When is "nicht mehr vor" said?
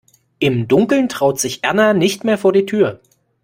1.93-2.51